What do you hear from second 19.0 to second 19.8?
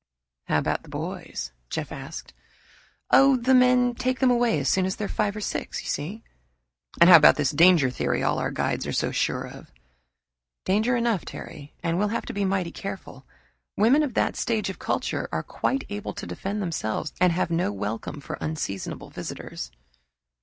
visitors."